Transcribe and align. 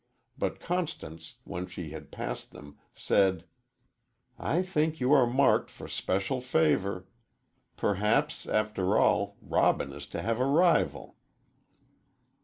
But 0.35 0.59
Constance, 0.59 1.35
when 1.43 1.67
she 1.67 1.91
had 1.91 2.11
passed 2.11 2.49
them, 2.53 2.79
said: 2.95 3.43
"I 4.39 4.63
think 4.63 4.99
you 4.99 5.13
are 5.13 5.27
marked 5.27 5.69
for 5.69 5.85
especial 5.85 6.41
favor. 6.41 7.05
Perhaps, 7.77 8.47
after 8.47 8.97
all, 8.97 9.37
Robin 9.43 9.93
is 9.93 10.07
to 10.07 10.23
have 10.23 10.39
a 10.39 10.45
rival." 10.47 11.17